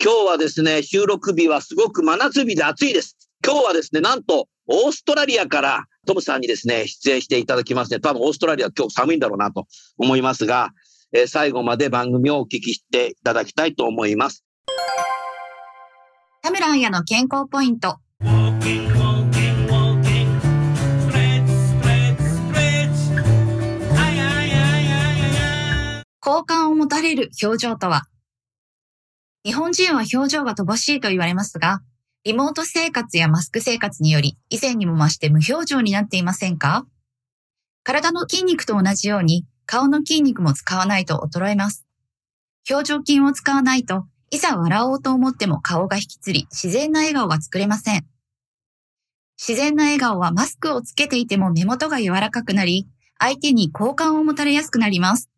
[0.00, 3.16] 今日はですね、収録日はすごく真夏日で暑いです。
[3.44, 8.00] 今日はですね、なんとオーストラリアからトムさんにですね、出演していただきますね。
[8.00, 9.66] 多分オーストラリア今日寒いんだろうなと
[9.98, 10.70] 思いますが、
[11.12, 14.44] えー最後まで番組をお聞きしていただきたいと思います。
[16.42, 17.98] 田村彩の健康ポイント。
[26.24, 28.04] 好感を持たれる表情とは？
[29.44, 31.80] 日本人は表情が乏しいと言われますが、
[32.24, 36.86] リモート生活やマスク生活により以前にも増して無表情になっていませんか？
[37.82, 41.84] 体の筋肉と同じように顔の筋肉も使わないと衰えます。
[42.70, 48.06] 表情筋を使わないといざ笑おうと思っても顔が引きつり自然な笑顔が作れません。
[49.36, 52.86] 自然な笑顔はマスクをつけていても目元が柔らかくなり、
[53.18, 55.28] 相手に好感を持たれやすくなります。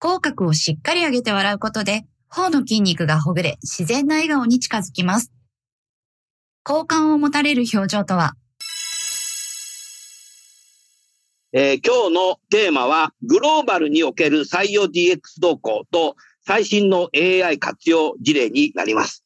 [0.00, 5.32] 口角をしっかり上げて笑うことで、頬の筋肉がほぐれ、自然な笑顔に近づきます。
[6.62, 8.34] 好感を持たれる表情とは、
[11.52, 19.24] えー今日のテーマは、グローバルにおける採用 DX 動向と最新の AI 活用事例になります。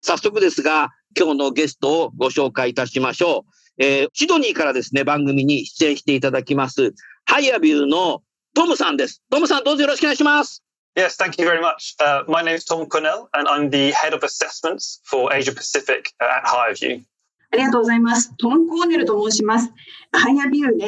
[0.00, 3.44] 早速ですが、今日のゲストをご紹介いたしましょ
[3.78, 3.82] う。
[3.82, 6.94] えーシドニーからですね、番組に出演していただきます、
[7.24, 8.22] ハイアビューの
[8.54, 9.22] トムさんです。
[9.30, 10.62] トムさん、どうぞよろしくお願いします。
[10.96, 11.96] Yes, thank you very much.
[11.98, 16.12] Uh, my name is Tom Cornell, and I'm the head of assessments for Asia Pacific
[16.20, 17.02] at HireVue.
[17.50, 18.32] ありがとうございます。
[18.36, 19.72] トム・コーネルと申します。
[20.12, 20.86] HireVue で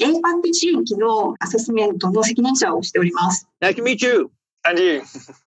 [0.00, 3.48] APAC 地域のアセスメントの責任者をしております。
[3.60, 4.30] Nice to meet you.
[4.64, 5.02] And you?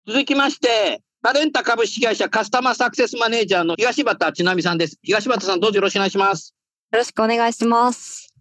[0.06, 4.98] 続きまして、タレンタ株式会社カスタマーサクセスマネージャーの東畑千奈美さんです。
[5.02, 6.54] 東畑さん、どうぞよろしくお願いします。
[6.92, 8.35] よろしくお願いします。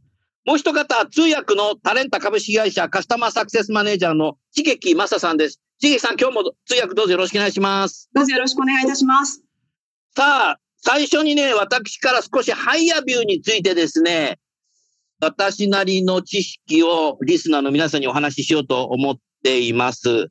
[0.45, 5.59] もう一方、通訳のタレンタ株式会社カスタマーサクセスマネージャーの茂木正さんです。
[5.79, 8.09] 茂木さん、今日も通訳どうぞよろしくお願いします。
[8.13, 9.41] どうぞよろしくお願いいたします。
[10.15, 14.37] さあ、最初にね、私から少し HireVue についてですね、
[15.19, 20.27] 私なりの知識をリスナーの皆さんにお話ししようと思っています。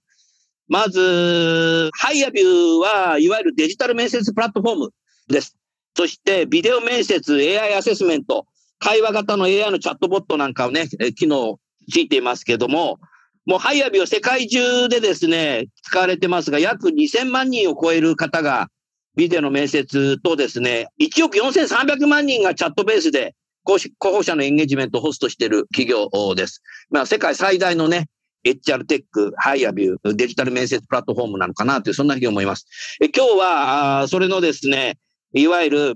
[0.69, 4.91] まず、 HireVue はいわゆるデジタル面接プラットフォーム
[5.26, 5.56] です。
[5.97, 8.47] そして、ビデオ面接、AI アセスメント、
[8.78, 10.86] 会話型の AI のチャットボットなんかをね、
[11.16, 11.58] 機能
[11.90, 12.98] ついていますけども、
[13.46, 18.68] もう HireVue は世界中でですね、使われてますが、約2000万人を超える方が
[19.16, 26.62] ビデオの面接とですね、1億4300万人がチャットベースで候補者のエンゲージメントをホストしている企業です。
[26.91, 28.08] まあ、世界最大のね、
[28.44, 32.66] HR Tech、HireVue、デジタル面接プラットフォームなのかなという、そんなふうに思います。
[33.02, 34.98] え今日は、あそれのですね、
[35.32, 35.94] いわゆる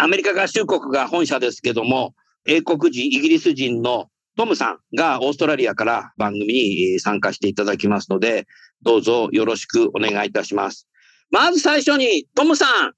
[0.00, 2.14] アメリカ合衆国が本社ですけども、
[2.46, 8.46] 英国人、イギリス人のトムさんがオーストラリアから番組に参加していただきますので、
[8.82, 10.86] どうぞよろしくお願いいたします。
[11.32, 12.92] まず最初に、トムさん、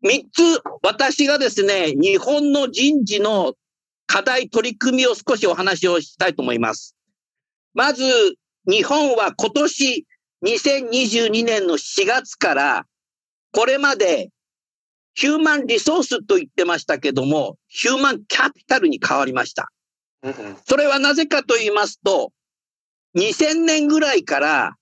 [0.00, 3.54] 三つ、私がですね、日本の人事の
[4.06, 6.94] 課題取り組みを少しお話をしたいと思います。
[7.74, 8.04] まず、
[8.70, 10.06] 日本は今年
[10.44, 12.86] 2022年の4月から、
[13.50, 14.30] これまで
[15.18, 19.72] ヒューマンリソースと言ってましたけども、ヒューマンキャピタルに変わりました。
[20.22, 20.56] Mhm.
[20.64, 22.32] それはなぜかと言いますと、
[23.16, 24.76] 2000年ぐらいから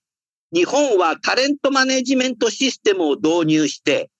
[0.53, 4.11] 日本はタレントマネジメントシステムを導入して、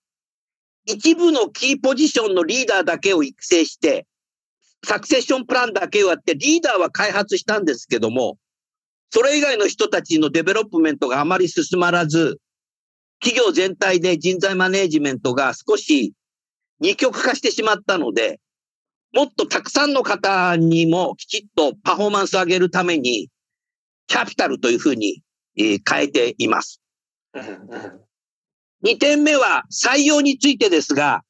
[0.86, 4.04] 一部のキーポジションのリーダーだけを育成して、
[4.84, 8.38] succession plan だけをやって、リーダーは開発したんですけども、
[9.10, 12.40] それ以外の人たちの development があまり進まらず、
[13.20, 16.12] 企業全体で人材マネジメントが少し
[16.80, 18.40] 二極化してしまったので、
[19.12, 23.28] もっとたくさんの方にもきちっとパフォーマンスを上げるために、
[24.06, 25.22] キャピタルというふうに、
[25.56, 26.80] えー変えています。
[27.34, 27.66] Mhm.
[27.68, 27.98] Mhm.
[28.84, 31.22] 2点目は採用についてですが、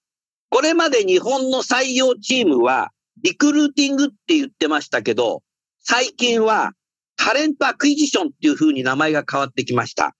[0.51, 2.91] これまで日本の採用チームは
[3.23, 5.43] リクルーティングって言ってましたけど、
[5.81, 6.73] 最近は
[7.17, 10.15] talent acquisition っていう風に名前が変わってきました。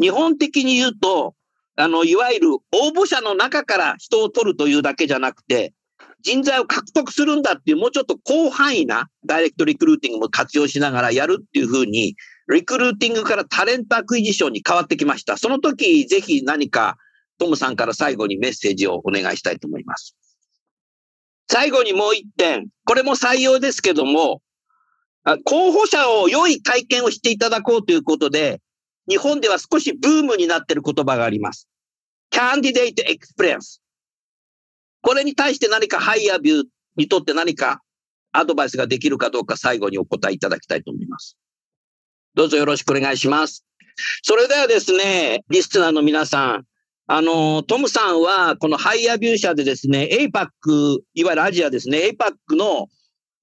[0.00, 1.34] 日本的に言うと、
[1.76, 2.60] あの、いわゆる応
[2.94, 5.72] 募者の中から人を取るというだけじゃなくて、
[6.22, 12.16] 人材を獲得するんだっていうもうちょっと広範囲なダイレクトリクルーティングも活用しながらやるっていう風に、
[12.52, 15.36] リクルーティングから talent acquisition に変わってきました。
[15.36, 16.96] その時、ぜひ何か
[17.38, 20.16] トムさんから最後にメッセージをお願いしたいと思います。
[21.50, 24.40] 最後にもう一点、これも採用ですけども、
[25.44, 28.60] 候補者を良い体験をしていただこうということで、
[29.08, 31.68] 日本では少しブームになっている言葉があります。
[32.32, 33.80] Candidate Experience。
[35.02, 36.64] これに対して何かハイヤービュー
[36.96, 37.82] にとって何か
[38.32, 41.36] アドバイスができるかどうか最後にお答えいただきたいと思います。
[42.34, 43.64] どうぞよろしくお願いします。
[44.22, 46.64] それではですね、リスナーの皆さん、
[47.06, 52.88] あの、トムさんは、このハイヤービュー社でですね、APAC、いわゆるアジアですね、APAC の、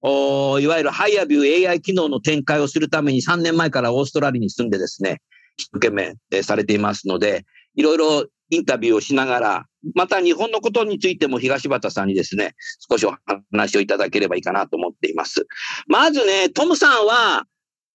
[0.02, 5.22] おいわゆるハイヤービュー AI 機能の展開をするために3年前からオーストラリアに住んでですね、
[5.56, 7.44] 一生懸命えされていますので、
[7.74, 12.54] いろいろインタビューをしながら、また日本のことについても東畑さんにですね、
[12.90, 13.14] 少しお
[13.50, 15.46] 話をいただければいいかなと思っています。
[15.86, 17.44] まずね、トムさんは、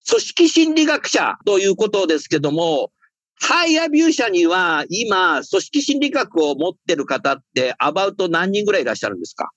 [0.09, 2.91] 組織心理学者ということですけども、
[3.39, 9.51] ハイアビュー社には今、組織心理学を持ってる方って、アバウト何人ぐらいいらっしゃるんですか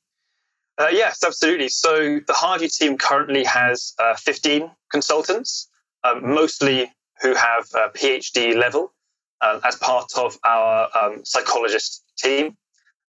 [0.77, 1.69] ？Uh, yes, absolutely.
[1.69, 5.69] So the Hardy team currently has uh, 15 consultants,
[6.05, 6.91] um, mostly
[7.23, 8.93] who have a PhD level
[9.41, 12.57] um, as part of our um, psychologist team.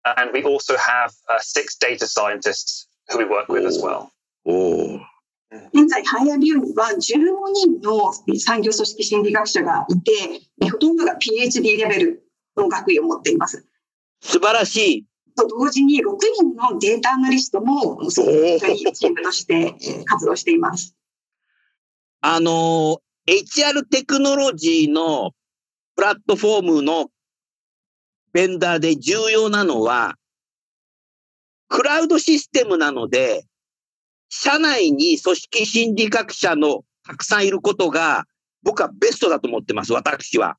[0.03, 4.11] Uh, and we also have uh, six data scientists who we work with as well.
[4.43, 4.99] おー
[5.73, 6.99] 現在、ハイアビューには15
[7.53, 10.11] 人の産業組織心理学者がいて、
[10.61, 12.23] えほとんどが PhD レベル
[12.55, 13.65] の学位を持っています。
[14.21, 15.05] 素晴らしい。
[15.35, 20.95] と同時に6人のデータアナリストも、その一緒にチームとしてえー活動しています。
[22.21, 25.31] あの、HR テクノロジーの
[25.95, 27.07] プラットフォームの
[28.33, 30.15] ベンダーで重要なのは、
[31.69, 33.45] クラウドシステムなので、
[34.27, 38.25] 社内に組織心理学者のたくさんいることが、
[38.63, 40.57] 僕はベストだと思ってます、私は。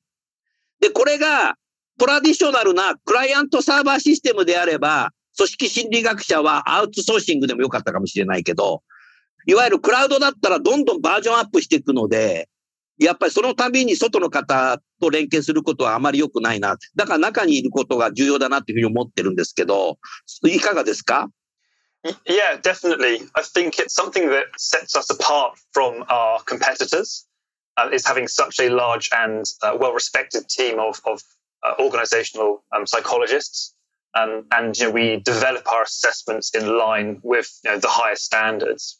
[0.80, 1.56] で、これが
[1.98, 8.82] トラディショナルなクライアントサーバーシステムであれば、組織心理学者はアウトソーシングでもよかったかもしれないけど、
[9.44, 12.48] いわゆるクラウドだったらどんどんバージョンアップしていくので、
[13.04, 16.76] やっぱりそのたびに外の方と連携することはあまり良くないな。
[16.94, 19.98] だから中にいることが重要だなっていうふうに思ってるんですけど、
[20.44, 21.28] いかがですか
[22.04, 23.28] Y- Yeah, definitely.
[23.36, 27.26] I think it's something that sets us apart from our competitors.
[27.78, 31.22] Uh, is having such a large and uh, well-respected team of, of
[31.62, 33.74] uh, organizational um, psychologists,
[34.14, 38.24] um, and you know, we develop our assessments in line with you know, the highest
[38.24, 38.98] standards.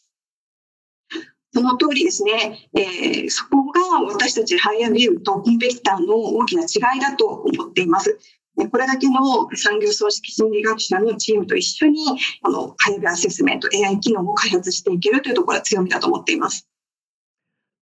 [1.55, 8.19] その通りですね、えーそこが私たちハイアビューとコンペティターの大きな違いだと思っています。
[8.57, 12.05] でこれだけの産業組織心理学者のチームと一緒に、
[12.43, 16.69] この HireVue アセスメント、AI 機能を開発していけるというところは強みだと思っています。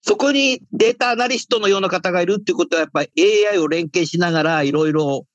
[0.03, 3.11] そこにデータアナリストのような方がいるっていうことは、やっぱり
[3.51, 5.27] AI を連携しながらいろいろ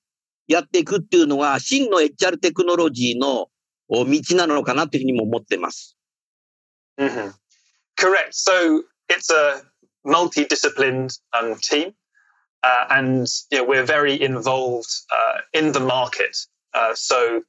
[0.47, 3.47] やっていくっていうのが、真の HR テクノロジーの
[3.87, 5.97] 王道なのかなっていうふうにも思ってます。
[6.97, 7.44] hmm
[7.97, 8.35] Correct.
[8.35, 9.61] So it's a
[10.05, 11.93] multidisciplined um, team,
[12.63, 16.37] uh, and you know, we're very involved uh, in the market.
[16.73, 17.43] Uh, so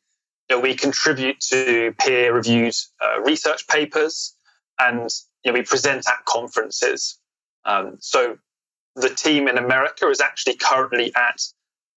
[0.49, 2.75] you know, we contribute to peer-reviewed
[3.05, 4.37] uh, research papers,
[4.79, 5.11] and
[5.45, 7.19] you know, we present at conferences.
[7.65, 8.39] Um, so
[8.95, 11.41] the team in America is actually currently at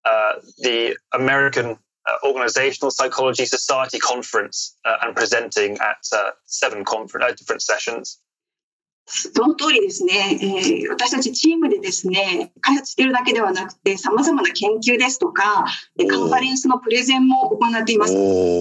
[0.05, 1.77] uh, the American
[2.07, 6.03] uh, Organizational Psychology Society conference and presenting at
[6.45, 8.19] seven confer- different sessions.
[9.11, 15.65] その通りですね、えー私たちチームでですね、開発しているだけではなくて、様々な研究ですとか、
[15.99, 18.13] えーカンファレンスのプレゼンも行っています。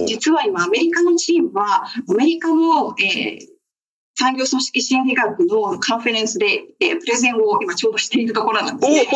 [0.07, 3.49] 実は今、アメリカのチームは、アメリカの、えー
[4.21, 9.09] 産業組織心理学のカンファレンスで、えープレゼンを今ちょうどしているところなんですね。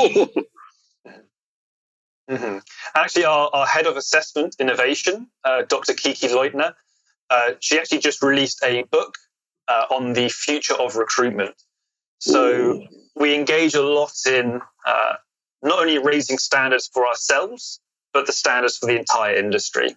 [2.28, 2.58] おー hmm
[2.94, 5.94] Actually, our, our head of assessment innovation, uh, Dr.
[5.94, 6.74] Kiki Leutner,
[7.30, 9.14] uh, she actually just released a book
[9.67, 11.55] uh, on the future of recruitment.
[12.19, 12.81] So
[13.15, 15.13] we engage a lot in uh,
[15.61, 17.79] not only raising standards for ourselves,
[18.13, 19.95] but the standards for the entire industry.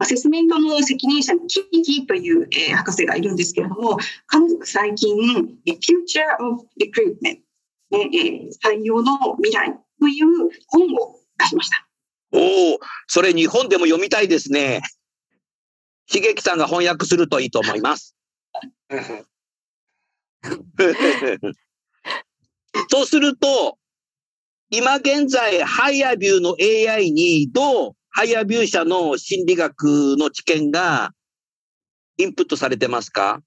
[0.00, 7.42] アセスメントの責任者にキーキーという、えー博士がいるんですけれども、彼女が最近、えー Future of Recruitment、ね
[7.90, 11.88] えー採用の未来 という本を出しました。
[12.32, 14.82] おお、それ日本でも読みたいですね。
[16.07, 18.15] 茂木さんが翻訳するといいと思います。
[22.89, 23.77] そうすると、
[24.69, 31.11] 今現在、 HireVue の AI にどう HireVue 社の心理学の知見が
[32.17, 33.41] インプットされてますか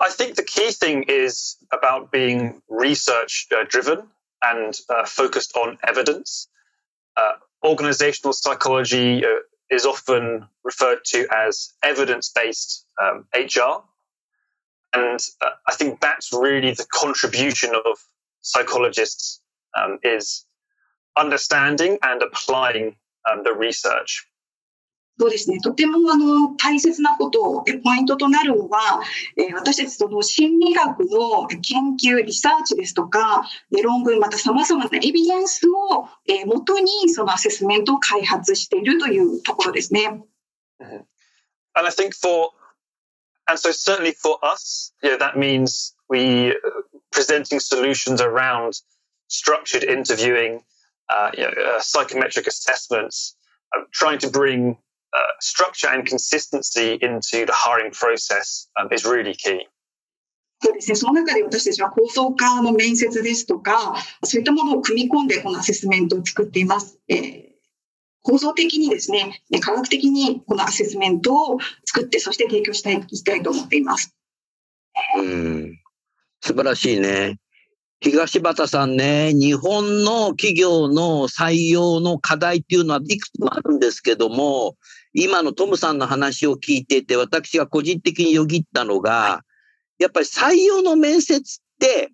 [0.00, 4.08] I think the key thing is about being research driven
[4.42, 4.74] and
[5.06, 6.48] focused on evidence.
[7.16, 9.28] Uh, organizational psychology uh,
[9.70, 13.82] is often referred to as evidence based um, HR.
[14.92, 17.98] And uh, I think that's really the contribution of
[18.42, 19.40] psychologists
[19.76, 20.44] um, is
[21.16, 22.96] understanding and applying
[23.30, 24.26] um, the research.
[25.18, 25.60] そうですね。
[25.60, 29.00] とてもあの大切なこと、えポイントとなるのは、
[29.36, 40.24] えー私たちその心理学の研究、リサーチですとか、論文、また様々なエビデンスを、えー元にそのアセスメントを開発しているというところですね。
[41.76, 42.50] And I think for,
[43.46, 46.52] and so certainly for us, yeah, that means we
[47.12, 48.80] presenting solutions around
[49.28, 50.62] structured interviewing,
[51.08, 53.36] uh, you know, uh, psychometric assessments,
[53.76, 54.76] uh, trying to bring
[55.14, 59.66] uh, structure and consistency into the hiring process um, is really key.
[60.60, 60.94] そうですね。
[60.96, 66.98] その中で私たちは構造化の面接ですとか、そういったものを組み込んでこのアセスメントを作っています。
[67.08, 67.54] えー
[68.26, 74.16] 構造的にですね、え科学的にこのアセスメントを作って、そして提供したい、いきたいと思っています。
[75.18, 75.78] うん。
[76.40, 77.38] 素晴らしいね。
[78.00, 84.76] 東畑さんね、日本の企業の採用の課題っていうのはいくつもあるんですけども、
[85.14, 89.44] 今のトムさんの話を聞いてて、私が個人的によぎったのが、
[89.98, 91.40] やっぱり採用の面接っ
[91.78, 92.12] て、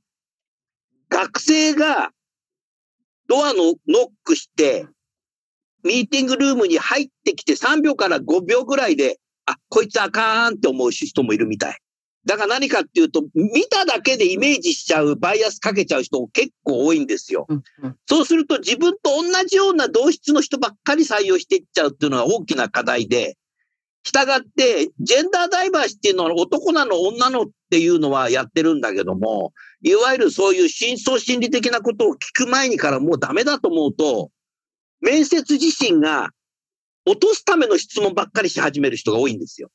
[1.09, 2.11] 学生が
[3.27, 4.87] ドアのノックして、
[5.83, 11.79] ミーティングルームに入ってきて3秒から5秒ぐらいで、あ、こいつあかんって思う人もいるみたい。
[12.27, 17.47] だから何かっていうと、見ただけでイメージしちゃう、バイアスかけちゃう人結構多いんですよ。
[18.07, 23.37] そうすると自分と同じような同質の人ばっかり採用していっちゃうっていうのが大きな課題で、
[24.03, 34.31] 従って、ジェンダーダイバーシティの男なの女のっていうのはやってるんだけども、いわゆるそういう深層心理的なことを聞く前にからもうダメだと思うと、
[35.01, 36.31] 面接自身が
[37.07, 39.71] 落とすための質問ばっかりし始める人が多いんですよ。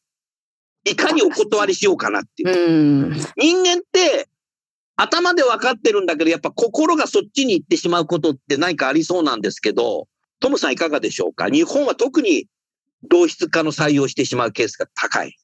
[0.85, 3.07] いかにお断りしようかなっていう。
[3.07, 3.13] うん。
[3.35, 4.27] 人間って
[4.95, 10.07] 頭で分かってるんだけど、やっぱ心がそっちに行ってしまうことって何かありそうなんですけど、
[10.39, 12.47] トムさんいかがでしょうか日本は特に
[13.03, 15.35] 同質化の採用してしまうケースが高い。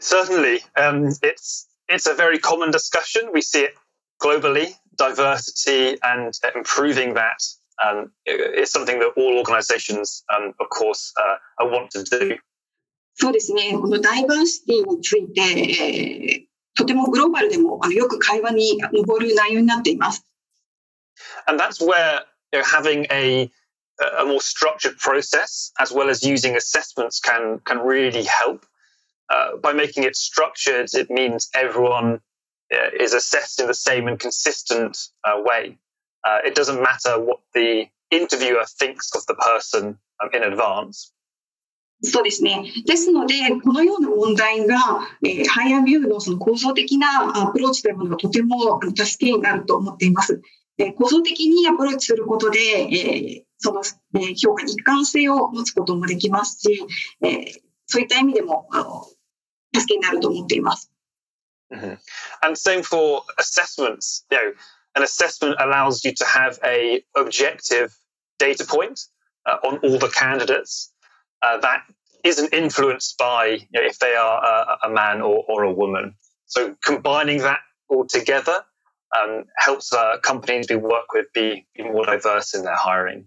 [0.00, 3.30] Certainly, um, it's it's a very common discussion.
[3.32, 3.74] We see it
[4.20, 4.74] globally.
[4.96, 7.40] Diversity and improving that
[7.82, 12.38] um, is something that all organisations, um, of course, uh, want to do.
[13.15, 13.77] そうですね。
[13.79, 16.45] このダイバーシティについて、えー
[16.77, 20.25] とてもグローバルでもあのよく会話に上る内容になっています。
[21.47, 22.21] and that's where
[22.53, 23.49] you know, having a
[24.19, 28.65] a more structured process as well as using assessments can can really help.
[29.29, 32.19] Uh, by making it structured, it means everyone
[32.73, 35.77] uh, is assessed in the same and consistent uh, way.
[36.27, 41.11] Uh, it doesn't matter what the interviewer thinks of the person um, in advance.
[42.02, 42.72] そうですね。
[42.86, 44.76] ですので、このような問題が、
[45.22, 50.40] えーハイアビューのその構造的なアプローチというものがとても助けになると思っています。
[50.78, 53.82] えー構造的にアプローチすることで、えーその、
[54.14, 56.86] えー評価に一貫性を持つこともできますし、
[57.22, 59.04] えーそういった意味でも、あの、
[59.74, 60.90] 助けになると思っています。
[61.72, 61.98] Mhm.
[62.42, 64.24] And same for assessments.
[64.30, 64.54] You know,
[64.94, 67.92] an assessment allows you to have a objective
[68.38, 69.00] data point
[69.46, 70.92] uh, on all the candidates
[71.42, 71.82] uh, that
[72.24, 76.14] isn't influenced by you know, if they are a, a man or, or a woman.
[76.46, 78.64] So combining that all together
[79.18, 83.26] um, helps uh, companies we work with be, be more diverse in their hiring.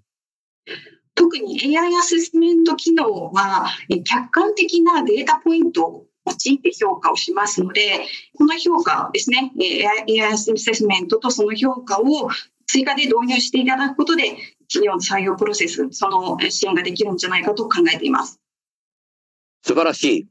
[1.16, 8.06] 特に AI アセスメント機能は、え客観的なデータポイントを用いて評価をしますので、
[8.36, 9.86] この評価ですね、え
[10.22, 12.30] AI アセスメントとその評価を
[12.66, 14.38] 追加で導入していただくことで、
[14.74, 18.40] 企業の採用プロセス、その支援ができるんじゃないかと考えています。
[19.62, 20.28] 素晴らしい。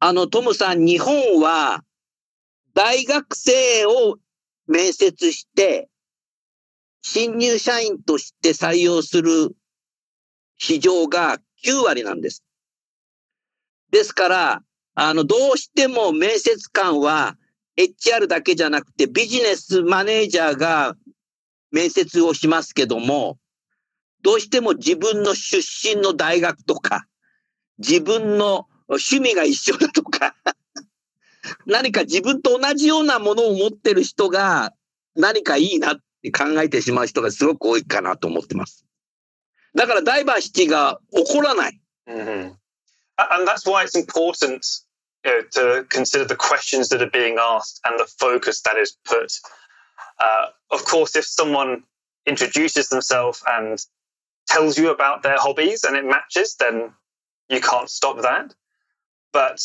[0.00, 1.82] あの、トムさん、日本は
[2.74, 4.18] 大学生を
[4.66, 5.88] 面接して、
[7.00, 9.56] 新入社員として採用する
[10.58, 12.44] 市場が9割なんです。
[13.90, 14.62] ですから、
[14.94, 17.36] あの、どうしても面接官は
[17.78, 20.94] HR だけじゃなくてビジネスマネージャーが
[21.72, 23.38] 面接をしますけども、
[24.22, 27.06] どうしても自分の出身の大学とか、
[27.78, 30.36] 自分の趣味が一緒だとか、
[31.66, 34.72] 何か自分と同じようなものを持ってる人が
[35.16, 38.86] 何かいいなって考えてしまう人がすごく多いかなと思ってます。
[39.74, 41.80] だからダイバーシティが起こらない。
[42.06, 42.54] Mm-hmm.
[43.16, 44.62] And that's why it's important
[45.24, 48.96] you know, to consider the questions that are being asked and the focus that is
[49.04, 49.32] put.
[50.18, 51.82] Uh, of course, if someone
[52.26, 53.78] introduces themselves and
[54.48, 56.92] tells you about their hobbies and it matches, then
[57.48, 58.54] you can't stop that.
[59.32, 59.60] But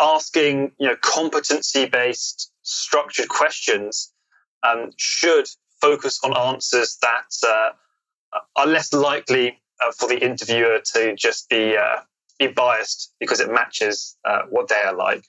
[0.00, 4.12] asking, you know, competency-based, structured questions
[4.66, 5.46] um, should
[5.80, 7.70] focus on answers that uh,
[8.56, 12.00] are less likely uh, for the interviewer to just be uh,
[12.38, 15.24] be biased because it matches uh, what they are like.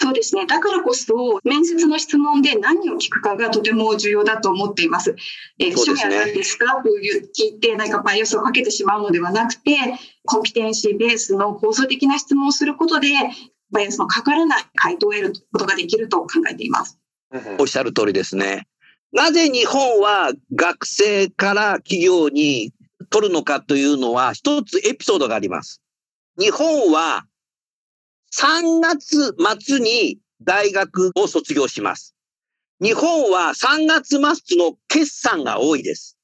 [0.00, 0.46] そうですね。
[0.46, 5.16] だからこそ、面接の質問で何を聞くかがとても重要だと思っています。
[5.58, 9.76] えー趣味は何ですかという聞いて、何かバイアスをかけてしまうのではなくて、
[10.24, 13.08] コンピテンシーベースの構造的な質問をすることで、
[13.70, 16.98] バイアスのかからない回答を得ることができると考えています。
[17.58, 18.68] おっしゃる通りですね。
[19.12, 22.72] なぜ日本は学生から企業に
[23.10, 25.80] 取るのかというのは一つエピソードがあります。
[26.38, 27.26] 日本は
[28.34, 32.14] 3月末に大学を卒業します。
[32.80, 36.16] 日本は3月末の決算が多いです。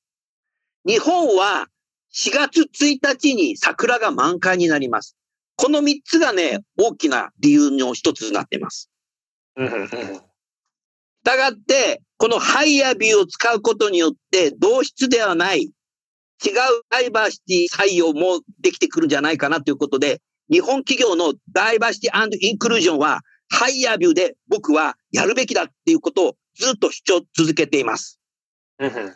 [0.86, 1.66] 日本は
[2.14, 5.16] 4月1日に桜が満開になります。
[5.56, 8.90] この3つがね、大きな理由の一つになっています。
[9.64, 10.20] し
[11.24, 15.72] たがって、このハイヤービューを使うことによって、同質ではない、違う
[16.90, 20.20] ダイバーシティ採用もできてくるんじゃないかなということで、
[20.50, 28.18] 日本企業のダイバーシティインクルージョンは、ハイヤービューで僕はやるべきだっていうことをずっと主張続けています。
[28.80, 29.14] Mhm.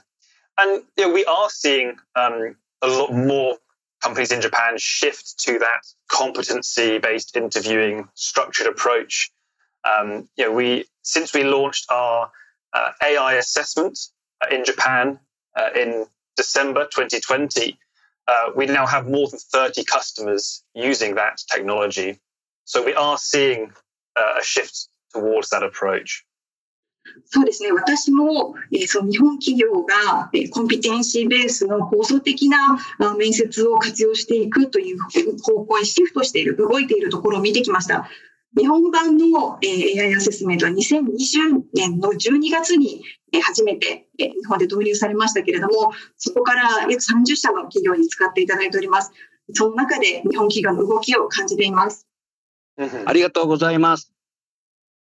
[0.56, 3.58] And you know, we are seeing um, a lot more
[4.00, 9.30] companies in Japan shift to that competency-based interviewing structured approach.
[9.84, 12.30] Um, you know, we since we launched our
[12.72, 13.98] uh, AI assessment
[14.50, 15.18] in Japan
[15.56, 17.78] uh, in December 2020,
[18.28, 22.20] uh, we now have more than 30 customers using that technology.
[22.64, 23.72] So we are seeing
[24.16, 26.24] uh, a shift towards that approach.
[27.24, 27.72] そうですね。
[27.72, 34.98] 私も、えーその日本企業が、えーコンピテンシーベースの構造的なあ面接を活用していくという
[35.42, 38.10] 方向へシフトしている、動いているところを見てきました。
[38.56, 49.12] 日本版の、えー AI アセスメントは2020年の12月に、えー初めて、えー日本で導入されましたけれども、そこから約30社の企業に使っていただいております。
[49.54, 52.06] その中で日本企業の動きを感じています。
[52.78, 53.04] Mhm.
[53.08, 54.12] ありがとうございます。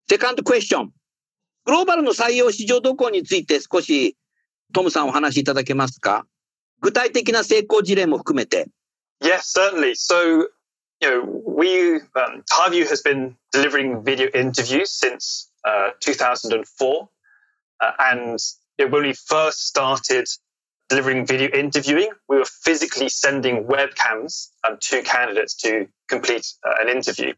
[0.09, 0.93] セカンドクエスチョン。
[1.65, 4.17] グローバルの採用市場動向について少し
[4.73, 6.27] トムさんお話しいただけますか？
[6.81, 8.69] 具体的な成功事例も含めて。
[9.23, 9.95] Yes, certainly.
[9.95, 10.47] So,
[11.02, 17.10] you know, we um, Tyview has been delivering video interviews since uh, 2004,
[17.82, 18.40] uh, and
[18.78, 20.28] you know, when we first started
[20.90, 26.90] delivering video interviewing, we were physically sending webcams um, to candidates to complete uh, an
[26.90, 27.34] interview.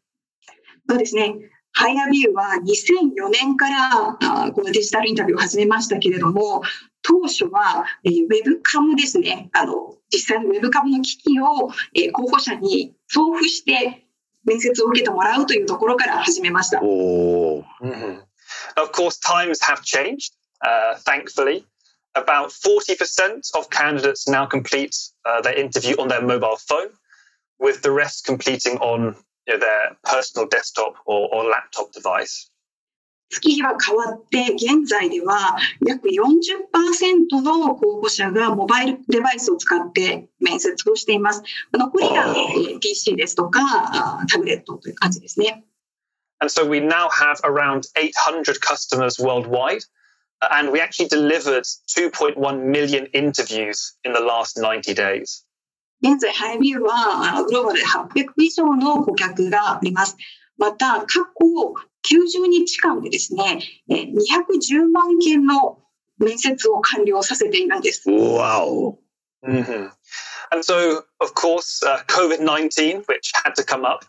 [0.90, 1.36] そうですね。
[1.72, 6.62] ハイアビューは2004年からあこのデジタルインタビューを始めましたけれども、
[7.09, 9.49] 当初は、えーウェブカムですね。
[9.55, 14.07] あの、実際のウェブカムの機器を、えー候補者に送付して
[14.45, 16.81] 面接を受けてもらうというところから始めました。
[16.83, 18.21] おー
[18.77, 21.65] Of course, times have changed, uh, thankfully.
[22.15, 24.95] About 40% of candidates now complete
[25.25, 26.91] uh, their interview on their mobile phone,
[27.59, 29.17] with the rest completing on
[29.47, 32.51] you know, their personal desktop or, or laptop device.
[33.31, 41.43] 月日は変わって、現在では約40%の候補者がモバイルデバイスを使って面接をしています。
[41.73, 45.65] 残りがえー PC ですとかあタブレットという感じですね。
[46.41, 49.83] And so we now have around 800 customers worldwide.
[50.41, 55.45] uh, And we actually delivered 2.1 million interviews in the last 90 days.
[56.01, 60.17] 現在、ハイビューはあグローバルで800以上の顧客があります。
[60.57, 61.75] また、過去
[62.08, 65.80] 90日間でですね、えー210万件の
[66.20, 68.10] 面接を完了させているんです。
[68.10, 69.00] わお。
[69.46, 69.90] hmm
[70.52, 74.06] And so, of course, uh, COVID 19, which had to come up,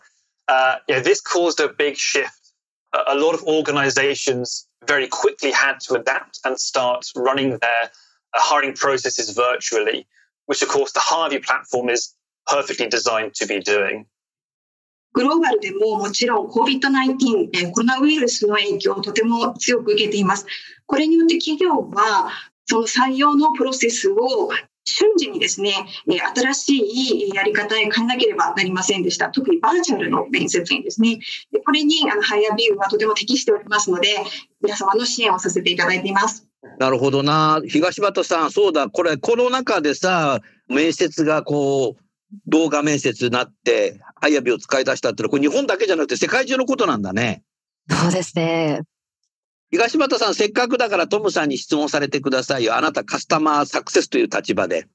[0.47, 2.53] uh, yeah, this caused a big shift.
[2.93, 7.87] A, a lot of organizations very quickly had to adapt and start running their uh,
[8.35, 10.07] hiring processes virtually,
[10.45, 12.13] which, of course, the Harvey platform is
[12.45, 14.05] perfectly designed to be doing.
[15.12, 20.46] グローバルでももちろん COVID-19、コロナウイルスの影響をとても強く受けています。
[20.86, 22.30] これによって企業は
[22.66, 24.50] その採用のプロセスを
[24.84, 25.74] 瞬時にですね、
[26.34, 26.76] 新し
[27.28, 29.28] いやり方へ変えなければなりませんでした。
[29.30, 31.18] 特にバーチャルの面接にですね。
[31.64, 34.08] これにあのハイアビューはとても適しておりますので、
[34.62, 36.46] 皆様の支援をさせていただいています。
[36.78, 37.60] なるほどな。
[37.68, 42.09] 東畑さん、そうだ、これ、コロナ禍でさ、面接がこう、
[42.46, 47.42] 動画面接になって、ハイアビを使い出したってのは、これ日本だけじゃなくて世界中のことなんだね。
[47.88, 48.82] そうですね。
[49.70, 52.76] 東畑さん、せっかくだからトムさんに質問されてくださいよ。
[52.76, 54.88] あなたカスタマーサクセスという立場で。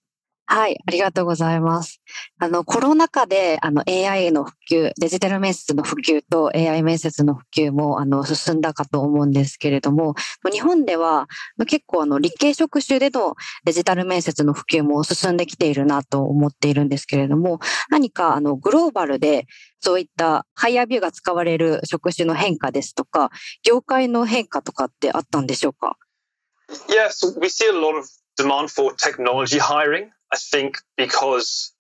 [0.48, 2.02] はい、ありがとうございます。
[2.38, 10.14] あの、コロナ禍で、あの、AI の普及、デジタル面接の普及と AI 面接の普及も、あの、進んだかと思うんですけれども、
[10.52, 11.28] 日本では
[11.68, 19.48] 結構、あの、理系職種でのデジタル面接の普及も進んできているなと思っているんですけれども、何か、あの、グローバルで、
[19.80, 23.32] そういったハイヤービューが使われる職種の変化ですとか、
[23.64, 25.98] 業界の変化とかってあったんでしょうか
[26.88, 28.06] ？Yes, we see a lot of
[28.38, 30.15] demand for technology hiring.
[30.33, 31.73] I think because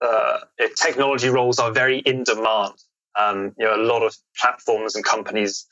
[0.00, 0.40] uh,
[0.76, 2.74] technology roles are very in demand.
[3.16, 5.66] Um, you know, a lot of platforms and companies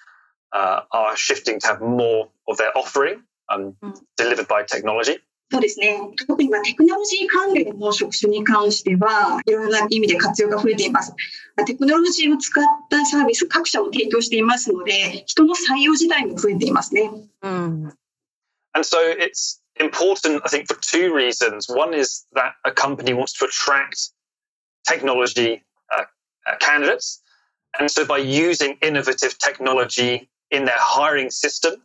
[0.52, 3.94] uh, are shifting to have more of their offering um, Mm.
[4.16, 5.18] delivered by technology.
[5.50, 6.00] そうですね。
[6.26, 11.12] 特にまあテクノロジー関連の職種に関しては、いろいろな意味で活用が増えています。
[11.56, 17.10] まあテクノロジーを使ったサービス、各社も提供していますので、人の採用自体も増えていますね。
[17.42, 17.92] うん。
[18.74, 21.67] And so it's important, I think, for two reasons.
[21.67, 24.09] One is that a company wants to attract
[24.87, 25.63] technology
[25.95, 26.03] uh,
[26.47, 27.21] uh, candidates.
[27.79, 31.83] And so by using innovative technology in their hiring system,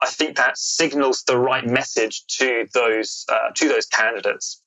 [0.00, 4.62] I think that signals the right message to those uh, to those candidates.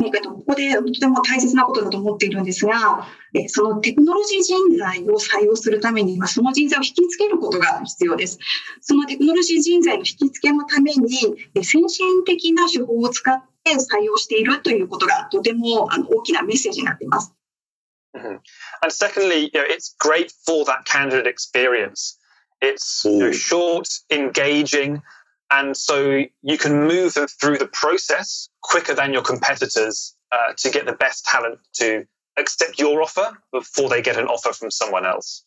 [0.00, 8.38] ねえっとここでとても大切なことだと思っているんですが、えそのテクノロジー人材を採用するためには、その人材を引きつけることが必要です。
[8.80, 11.08] そのテクノロジー人材の引きつけのために、
[11.54, 17.32] え先進的な手法を使って採用しているということがとてもあの大きなメッセージになっています。
[18.14, 18.40] Mhm.
[18.82, 22.16] And secondly, you know, it's great for that candidate experience.
[22.62, 25.02] It's you know, short, engaging,
[25.51, 30.69] and so you can move them through the process quicker than your competitors uh, to
[30.69, 32.05] get the best talent to
[32.37, 35.45] accept your offer before they get an offer from someone else.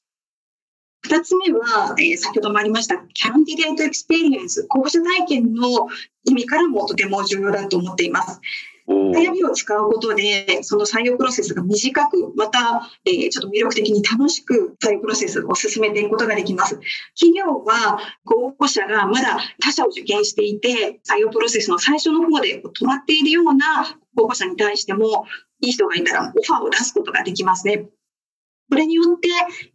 [1.04, 5.88] 二つ目は、えー先ほどもありました、キャンディデートエクスペリエンス、候補者体験の
[6.24, 8.40] 意味からもとても重要だと思っています。
[8.87, 16.79] お早火を使うことで、その採用プロセスが短く、また、えーちょっと魅力的に楽しく採用プロセスを進めていくことができます。
[17.19, 25.25] 企業は候補者がまだ他社を受験していて、採用プロセスの最初の方で止まっているような候補者に対しても、
[25.59, 27.89] いい人がいたらオファーを出すことができますね。
[28.69, 29.29] これによって、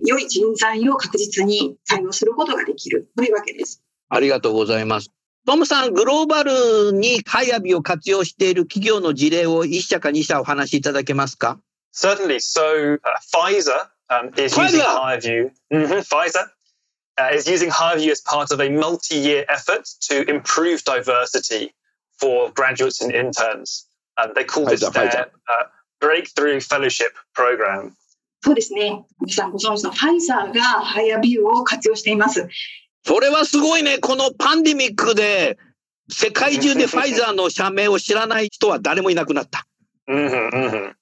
[0.07, 3.83] 良い人材を確実に採用することができるというわけです。
[4.09, 5.11] ありがとうございます。
[5.45, 11.59] トムさん、グローバルにハイアビを活用している企業の事例を1社か2社お話しいただけますか
[11.93, 12.39] Certainly.
[12.39, 12.99] So uh,
[13.35, 14.77] Pfizer um, is Pfizer.
[14.77, 15.51] using HireView.
[15.73, 16.47] Mhm, Pfizer
[17.19, 21.75] uh, is using HireView as part of a multi-year effort to improve diversity
[22.19, 23.87] for graduates and interns.
[24.23, 25.65] Um, they call this Pfizer, their uh,
[26.01, 27.97] breakthrough fellowship program.
[28.45, 29.05] そうですね。
[29.21, 32.49] 皆さんご存知のファイザーがハイアビューを活用しています。
[33.05, 33.99] それはすごいね。
[33.99, 35.59] このパンデミックで、
[36.09, 39.67] 世界中でファイザーの社名を知らない人は誰もいなくなった。
[40.09, 40.93] hmm hmm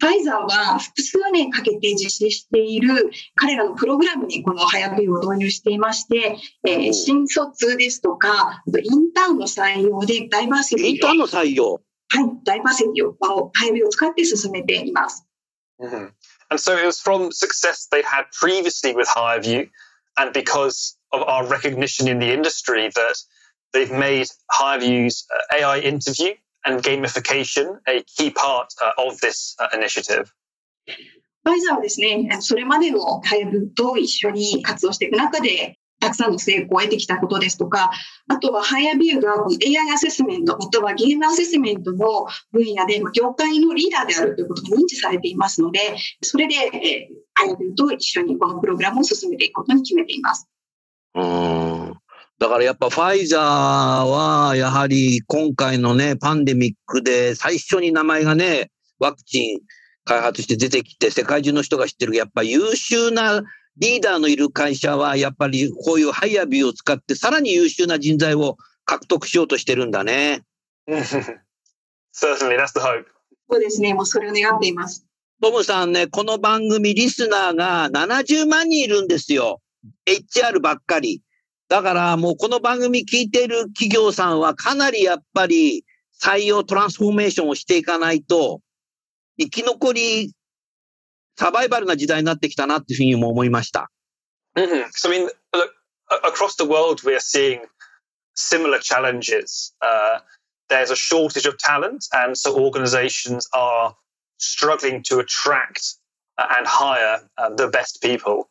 [0.00, 11.80] ファイザーは複数年かけて実施している彼らのプログラムにこのハヤビューを導入していまして、えー新卒ですとか、インターンの採用でダイバーシティを、インターンの採用？
[12.08, 15.24] はい、ダイバーシティを、このハヤビューを使って進めています。
[15.80, 16.10] hmm
[16.50, 19.68] And so it was from success they had previously with HireView,
[20.18, 23.16] and because of our recognition in the industry that
[23.72, 26.32] they've made HireView's uh, AI interview
[26.66, 30.32] and gamification a key part uh, of this uh, initiative.
[31.44, 37.90] ファイザーはですね、それまでのハヤビューと一緒に活動していく中で、たくさんの成功を得てきたことですとか、
[38.28, 45.80] あとはハイアビューが AI アセスメント、またはゲームアセスメントの分野で業界のリーダーであるということが認知されていますので、
[46.22, 50.48] それで、え HireVue と一緒にこのプログラムを進めていくことに決めています。
[51.14, 51.94] うん。
[52.38, 59.60] だからやっぱファイザーは、やはり今回のね、パンデミックで最初に名前がね、ワクチン
[60.04, 63.42] 開発して出てきて、世界中の人が知ってる、やっぱ優秀な
[63.76, 70.42] リーダーのいる会社は、やっぱりこういう HireVue を使って、さらに優秀な人材を獲得しようとしてるんだね。
[70.88, 73.04] Certainly, that's the hope.
[73.50, 75.06] そうですね、もうそれを願っています。
[75.40, 79.60] トムさんね、この番組リスナーが70万人いるんですよ。
[80.06, 81.22] HR ばっかり。
[81.68, 85.84] だからもうこの番組聞いてる企業さんはかなりやっぱり
[86.22, 88.60] 採用トランスフォーメーションをしていかないと、
[89.38, 90.32] 生き残り、
[91.36, 93.90] サバイバルな時代になってきたなっていうふうにも思いました。
[94.56, 95.70] hmm So, I mean, look,
[96.22, 97.60] across the world, we are seeing
[98.34, 99.74] similar challenges.
[99.82, 100.20] Uh,
[100.68, 103.94] there's a shortage of talent, and so organizations are
[104.38, 105.96] struggling to attract
[106.38, 108.48] and hire uh, the best people.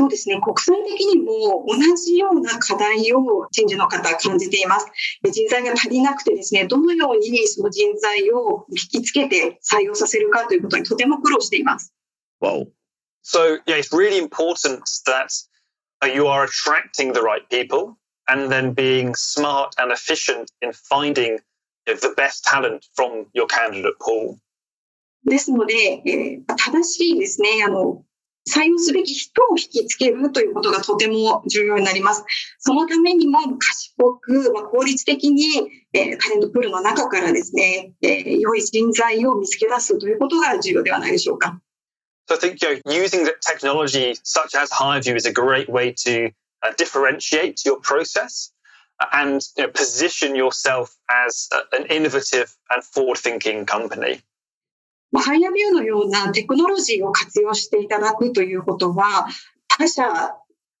[0.00, 4.86] そうですね、国際的にも同じような課題を人事の方は感じています。
[5.20, 11.92] で人材が足りなくてですね、どのようにその人材を引きつけて採用させるかということにとても苦労しています。
[12.40, 12.66] わお。
[13.22, 15.28] So, yeah, it's really important that
[16.02, 21.36] uh, you are attracting the right people and then being smart and efficient in finding
[21.84, 24.38] the best talent from your candidate pool.
[25.26, 25.74] ですので、
[26.06, 28.02] えー正しいですね、あの、
[28.48, 32.24] 採用すべき人を引きつけるということがとても重要になります。
[32.58, 35.44] そのためにも賢く、まあ、効率的に、
[35.92, 41.60] えータレントプールの中からですね、えー良い人材を見つけ出すということが重要ではないでしょうか。
[42.28, 46.30] So I think you know, using the technology such as HireView is a great way to
[46.62, 48.52] uh, differentiate your process
[49.12, 54.20] and you know, position yourself as a, an innovative and forward-thinking company.
[55.12, 59.26] まあハイアビューのようなテクノロジーを活用していただくということは、
[59.68, 60.02] 他社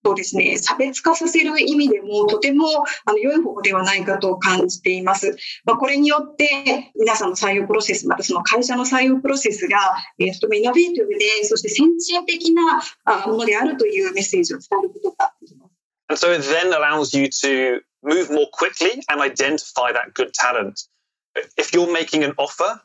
[0.02, 2.66] とですね、差別化させる意味でもとても
[3.04, 5.36] あの良い方法ではないかと感じています。
[5.64, 9.78] まあ、これによって皆さんの採用プロセス、またその会社の採用プロセスが、
[10.18, 15.70] えーとてもイノベーティブで、そして先進的なあものであるというメッセージを伝えることができます。
[16.08, 20.88] And so it then allows you to move more quickly and identify that good talent.
[21.56, 22.80] If you're making an offer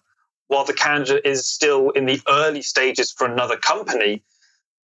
[0.48, 4.24] while the candidate is still in the early stages for another company,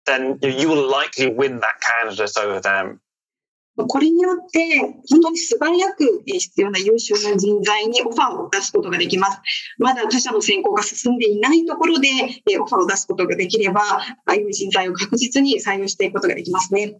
[0.06, 3.00] then you will likely win that candidate over them.
[3.86, 9.40] これによって、本当に素早く必要な優秀な人材にオファーを出すことができます。
[9.78, 12.08] まだ他社の選考が進んでいないところで、
[12.58, 16.98] オファーを出すことができれば、ああいう人材を確実に採用していくことができますね。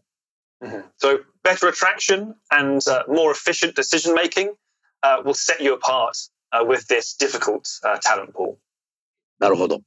[1.01, 4.53] So, better attraction and、uh, more efficient decision making、
[5.03, 6.15] uh, will set you apart
[6.67, 8.57] with this difficult uh, talent pool.
[9.39, 9.81] なるほど。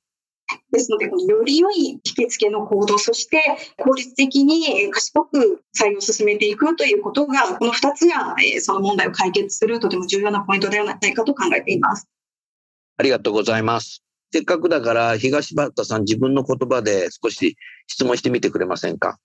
[0.72, 3.42] ですので、このより良い引き付けの行動、そして
[3.78, 12.08] 効率的にえー賢く採用を進めていくということが、この2つがえーその問題を解決するとても重要なポイントではないかと考えています。
[12.98, 14.04] ありがとうございます。
[14.34, 19.20] せっかくだから、東畑さん自分の言葉で少し質問してみてくれませんか？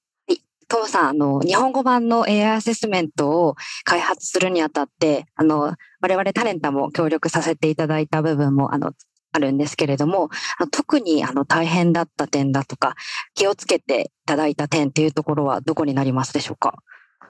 [0.68, 5.74] トムさん、あの、日本語版の AI アセスメントを開発するにあたって、あの、
[6.06, 8.92] 我々タレンタも協力させていただいた部分も、あの、
[9.32, 10.30] あるんですけれども、
[10.70, 12.94] 特にあの大変だった点だとか、
[13.34, 16.78] 気をつけていただいた点っていうところはどこになりますでしょうか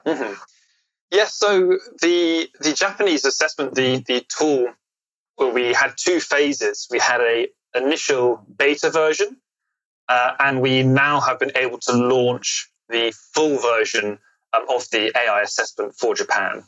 [0.04, 0.36] Mhm.
[1.10, 4.68] Yes, so the the Japanese assessment, the the tool,
[5.38, 6.86] well, we had two phases.
[6.90, 9.38] We had a initial beta version,
[10.08, 14.18] uh, and we now have been able to launch the full version
[14.52, 16.62] um, of the AI assessment for Japan.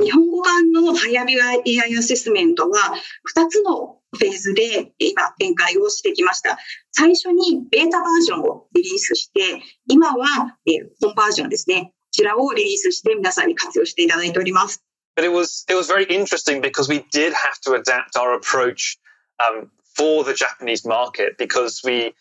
[0.00, 2.94] 日本語版のハイアビュー AI アセスメントは
[3.36, 6.58] 2つのフェーズで今展開をしてきました。
[6.92, 10.56] 最初にベータバージョンをリリースして、今は
[11.00, 11.92] 本バージョンですね。
[11.92, 14.82] こちらをリリースして皆さんに活用していただいております。
[15.16, 18.98] But it was it was very interesting because we did have to adapt our approach
[19.40, 22.14] um, for the Japanese market because we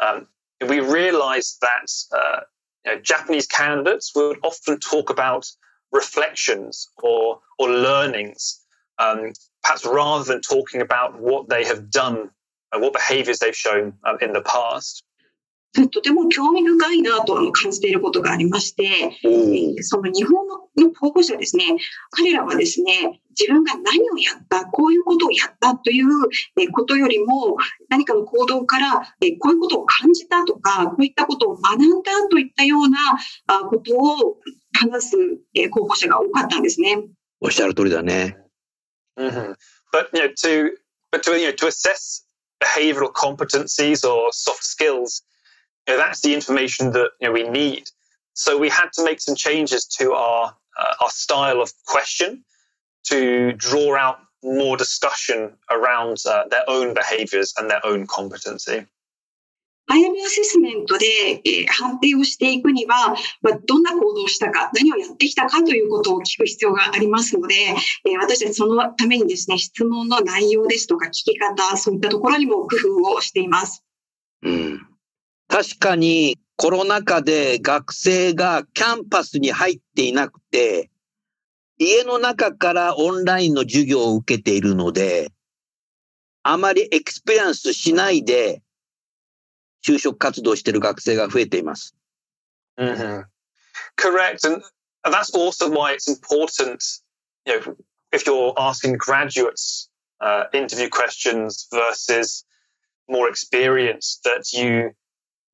[0.00, 0.26] um,
[0.66, 2.40] we realized that uh,
[2.84, 5.46] you know, Japanese candidates would often talk about
[5.92, 8.60] reflections or or learnings,
[8.98, 12.30] um, perhaps rather than talking about what they have done
[12.72, 15.04] and what behaviors they've shown um, in the past.
[15.72, 19.16] とても興味深いなとあの感じていることがありまして、
[19.82, 20.58] その日本の
[20.98, 21.64] 候補者ですね、
[22.10, 26.06] 彼らはですね、自分が何をやった、こういうことをやったという
[26.58, 27.56] えーことよりも、
[27.88, 32.98] 何かの行動からえーこういうことを感じたとか、こういったことを学んだといったような
[33.46, 34.38] あことを
[34.73, 35.17] 話す
[35.53, 37.03] えー候補者が多かったんですね。
[37.41, 38.37] おっしゃる通りだね。
[39.17, 39.55] hmm
[39.93, 40.71] But you know, to
[41.11, 42.25] but to you know to assess
[42.61, 45.23] behavioural competencies or soft skills,
[45.87, 47.83] you know, that's the information that you know we need.
[48.33, 52.43] So we had to make some changes to our uh, our style of question
[53.05, 58.85] to draw out more discussion around uh, their own behaviours and their own competency.
[59.90, 61.06] アイアミアセスメントで、
[61.44, 73.84] えー判定をしていくには、まあ、どんな行動をしたか、何をやってきたかということを聞く必要がありますので、えー私たちそのためにですね、質問の内容ですとか聞き方、そういったところにも工夫をしています。
[74.42, 74.86] うん。
[75.48, 80.90] 確かにコロナ禍で学生がキャンパスに入っていなくて、
[81.78, 85.32] 家の中からオンラインの授業を受けているので、
[86.44, 88.62] あまり experience しないで
[89.81, 91.95] 就職活動している学生が増えています。
[92.77, 93.23] hmm
[93.97, 94.45] Correct.
[94.45, 94.63] And
[95.03, 96.83] that's also why it's important,
[97.45, 97.75] you know,
[98.11, 99.89] if you're asking graduates
[100.21, 102.45] uh, interview questions versus
[103.07, 104.91] more experienced, that you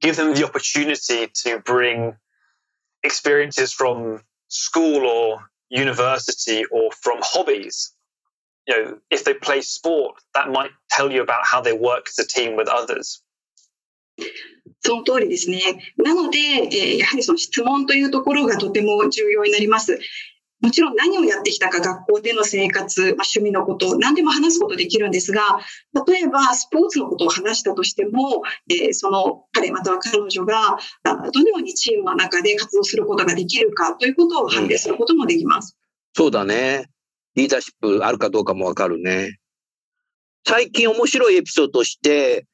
[0.01, 2.15] give them the opportunity to bring
[3.03, 7.93] experiences from school or university or from hobbies.
[8.67, 12.19] You know, if they play sport, that might tell you about how they work as
[12.19, 13.21] a team with others.
[14.80, 15.60] その通りですね。
[15.96, 19.98] なので、えーやはりその質問というところがとても重要になります。
[20.60, 25.60] もちろん何をやってきたか、学校での生活、まあ、趣味のこと、何でも話すことできるんですが、
[26.06, 30.78] 例えばスポーツのことを話したとしても、えーその彼または彼女が
[31.32, 35.76] どのようにチームの中で活動することができるかということを判定することもできます。
[36.14, 36.86] そうだね。
[37.34, 39.38] リーダーシップあるかどうかもわかるね。
[40.46, 42.46] 最近面白いエピソードとして、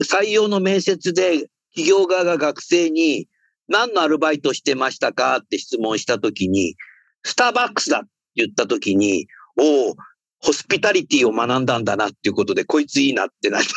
[0.00, 3.28] 採用の面接で企業側が学生に
[3.68, 5.38] 何のアルバイトしてましたか？
[5.38, 6.76] って質問したときに、
[7.24, 9.26] スターバックスだって言ったときに、
[9.58, 9.94] おお、
[10.40, 13.68] ホスピタリティを学んだんだなっていうことで、こいついいなってなって。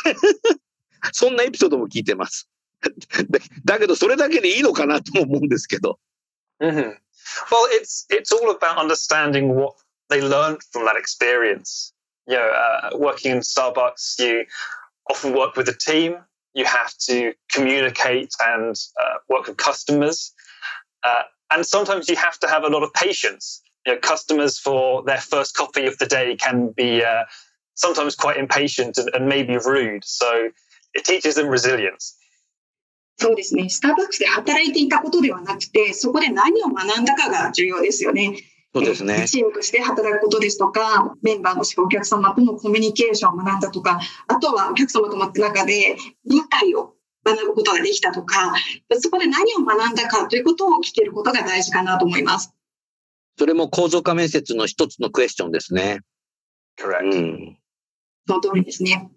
[1.12, 2.48] そんなエピソードも聞いてます。
[3.64, 5.98] だけど、それだけでいいのかなとも思うんですけど。
[6.60, 6.94] hmm
[7.50, 9.74] Well, it's it's all about understanding what
[10.08, 11.92] they learned from that experience.
[12.28, 14.46] You know, uh, working in Starbucks, you
[15.09, 16.17] often work with a team.
[16.53, 20.33] You have to communicate and uh, work with customers,
[21.03, 23.61] uh, and sometimes you have to have a lot of patience.
[23.85, 27.23] You know, customers for their first coffee of the day can be uh,
[27.75, 30.03] sometimes quite impatient and, and maybe rude.
[30.05, 30.49] So
[30.93, 32.17] it teaches them resilience.
[33.17, 33.69] そうですね。
[33.69, 38.35] スターバックスで働いていたことではなくて、そこで何を学んだかが重要ですよね。
[38.80, 39.26] そうですねえー。
[39.26, 48.54] チームとして働くことですとか、メンバーもしくはお客様とのコミュニケーションを学んだとか、あとはお客様との中で理解を学ぶことができたとか、
[49.00, 52.52] そこで何を学んだかということを聞けることが大事かなと思います。
[53.38, 56.00] それも構造化面接の一つのクエスチョンですね。
[56.78, 57.12] Correct.
[57.12, 57.58] うん。
[58.28, 59.10] その通りですね。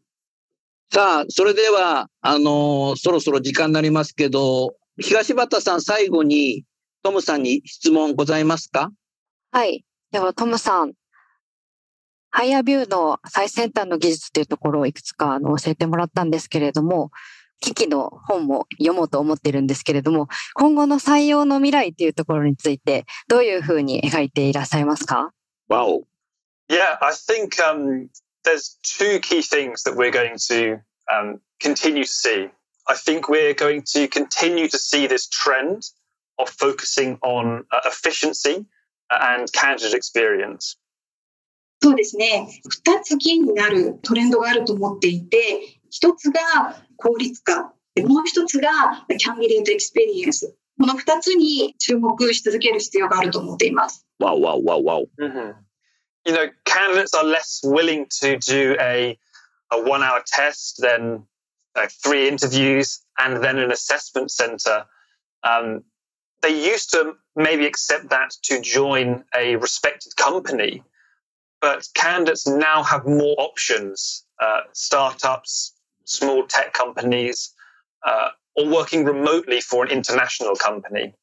[0.92, 6.66] さあ、それでは、あのーそろそろ時間になりますけど、東畑さん、最後に
[7.04, 8.92] トムさんに質問ございますか？
[9.52, 9.84] はい。
[10.12, 10.94] では、トムさん、
[12.30, 17.10] ハイアビューの最先端の技術っていうところをいくつかあの教えてもらったんですけれども、
[17.60, 25.34] 機器の本も読もうと思ってるんですけれども、今後の採用の未来っていうところについて、どういうふうに描いていらっしゃいますか
[25.68, 26.06] わお。
[26.70, 28.10] Yeah, I think um,
[28.44, 30.80] there's two key things that we're going to
[31.12, 32.50] um, continue to see.
[32.88, 35.82] I think we're going to continue to see this trend
[36.38, 38.68] of focusing on uh, efficiency
[39.11, 40.79] and candidate experience.
[41.83, 42.49] そうですね。
[42.69, 45.39] 二つキーになるトレンドがあると思っていて、
[45.91, 46.41] 一つが
[46.97, 50.57] 効率化、でもう一つがキャンディデートエクスペリエンス。
[50.81, 54.07] この二つに注目し続ける必要があると思っています。
[54.19, 55.09] わおわおわおわお。
[55.21, 55.55] Mm-hmm.
[56.27, 59.19] You know, candidates are less willing to do a,
[59.71, 61.27] a one hour test than
[61.77, 64.87] uh, three interviews and then an assessment center.
[65.43, 65.85] Um,
[66.42, 70.84] they used to maybe accept that to join a respected company,
[71.62, 75.74] but candidates now have more options uh, startups,
[76.06, 77.54] small tech companies,
[78.06, 81.14] uh, or working remotely for an international company.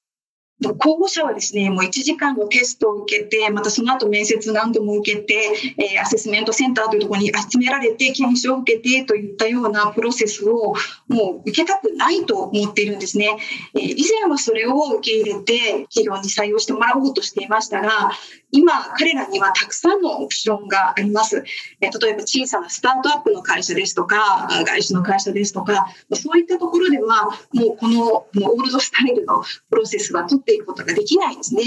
[0.78, 10.74] 候補者はですね、もう1時間のテストを受けて、またその後面接何度も受けて、えーアセスメントセンターというところに集められて、検証を受けてといったようなプロセスを
[11.08, 13.36] もう受けたくないと思っているんですね。
[13.74, 18.12] えー以前はそれを受け入れて企業に採用してもらおうとしていましたが、
[18.50, 21.44] 今彼らにはたくさんのオプションがあります。
[21.80, 31.63] えー例えば小さなスタートアップの会社ですとか、外資の会社ですとか、そういったところではもうこのもうオールドスタイルのプロセスは っていくことができないですね。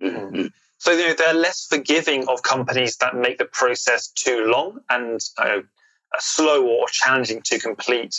[0.00, 4.80] うんうん So you know, they're less forgiving of companies that make the process too long
[4.90, 5.62] and uh,
[6.18, 8.14] slow or challenging to complete.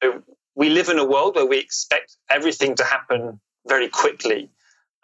[0.00, 0.20] Uh,
[0.54, 4.50] We live in a world where we expect everything to happen very quickly.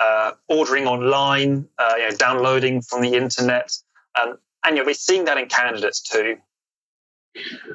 [0.00, 3.70] Uh, ordering online, uh, you know, downloading from the internet,
[4.20, 6.38] um, and you know, we're seeing that in candidates too.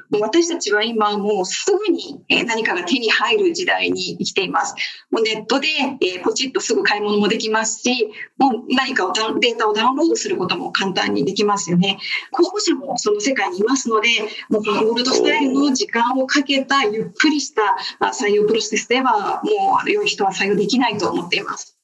[0.09, 4.75] もう私たちは今もうすぐに何かが手に入る時代に生きています。
[5.09, 5.67] もうネットで
[6.01, 11.97] えポチッとすぐ買い物もできますし、もう何かをダデータをダウンロードすることも簡単にできますよね。
[12.31, 14.09] 候補者もその世界にいますので、
[14.49, 17.77] もうこのオールドスタイルの時間をかけたゆっくりした
[18.07, 21.77] 採用プロセスでは、もう良い人は採用できないと思っています。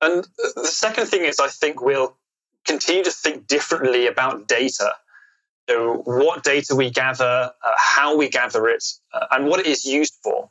[0.00, 2.14] And the second thing is, I think we'll
[2.66, 4.98] continue to think differently about data.
[5.69, 8.83] You know, what data we gather, uh, how we gather it,
[9.13, 10.49] uh, and what it is used for.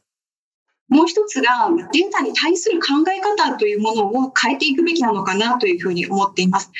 [0.90, 6.72] もう一つがデータに対する考え方というものを変えていくべきなのかなというふうに思っています。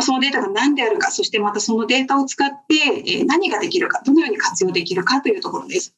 [0.00, 5.94] そのデータが何であるか、そしてまたそのデータを使ってえー何ができるか、どのように活用できるかというところです。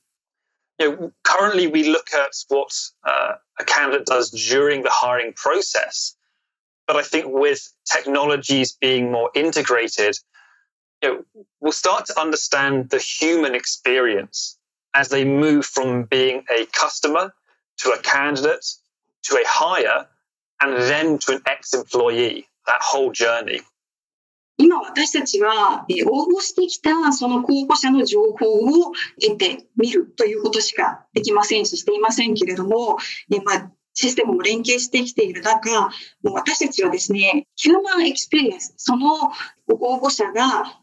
[0.80, 2.72] You know, currently we look at what
[3.04, 6.16] uh, a candidate does during the hiring process,
[6.88, 10.18] but I think with technologies being more integrated,
[11.05, 14.57] you know, we'll start to understand the human experience
[14.93, 17.33] as they move from being a customer
[17.77, 18.65] to a candidate
[19.23, 20.07] to a hire
[20.61, 22.47] and then to an ex-employee.
[22.67, 23.61] That whole journey.
[24.57, 32.97] 今私たちはえー応募してきたその候補者の情報を得てみるということしかできませんし、していませんけれども、
[33.31, 35.89] えーまあ、システムも連携してきている中、
[36.23, 39.31] もう私たちはですね、 human experience、その
[39.67, 40.79] 応募者が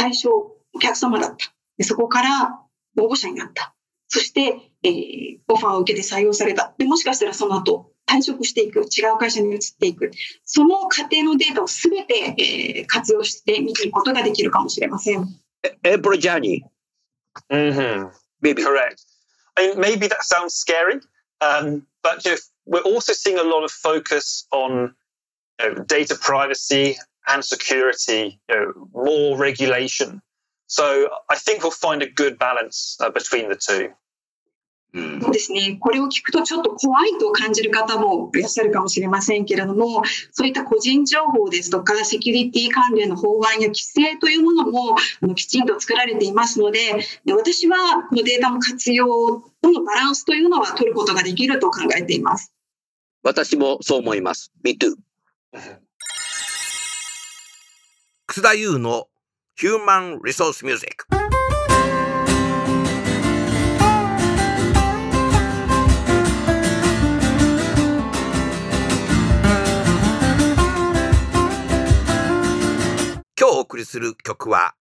[0.00, 1.52] 最初お客様だった。
[1.76, 2.60] でそこから
[2.98, 3.74] 応募者になった。
[4.08, 6.74] そして、えーオファーを受けて採用された。
[6.78, 10.12] でもしかしたらその後、退職していく、違う会社に移っていく。
[10.44, 15.28] その過程のデータをすべて、えー活用して見ていくことができるかもしれません。
[15.82, 16.62] Employee journey,
[17.50, 18.62] hmm maybe.
[18.62, 19.02] Correct.
[19.58, 21.00] I mean, maybe that sounds scary,
[21.40, 24.94] um, but you know, we're also seeing a lot of focus on
[25.60, 26.96] you know, data privacy
[27.32, 30.20] and security, you know, more regulation.
[30.66, 33.90] So I think we'll find a good balance uh, between the two.
[34.92, 35.76] うんそうですね。
[35.80, 40.02] これを聞くとちょっと怖いと感じる方もいらっしゃるかもしれませんけれども、
[40.32, 47.76] そういった個人情報ですとか、セキュリティ関連の法案や規制というものもあのきちんと作られていますので、で私は
[48.08, 49.06] このデータの活用
[49.62, 52.52] とのバランスというのは取ることができると考えています。
[53.22, 54.50] 私もそう思います。
[54.64, 54.96] Me too.
[58.32, 59.08] 楠田優の
[59.56, 61.04] ヒューマン・リソース・ミュージック。
[73.36, 74.76] 今日お送りする曲は、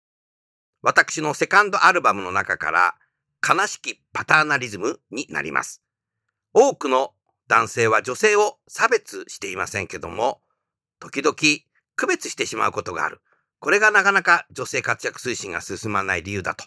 [0.81, 2.95] 私のセカンドアルバムの中から、
[3.47, 5.83] 悲しきパターナリズムになります。
[6.55, 7.13] 多くの
[7.49, 10.41] 男性は女性を差別していませんけども、
[10.99, 11.37] 時々
[11.97, 13.21] 区別してしまうことがある。
[13.65, 16.67] これがなかなか女性活躍推進が進まない理由だと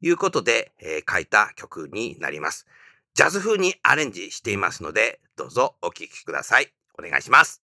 [0.00, 2.66] いうことで、えー書いた曲になります。
[3.12, 6.72] ジャズ風にアレンジしていますので、どうぞお聴きください。
[6.98, 7.62] お願いします。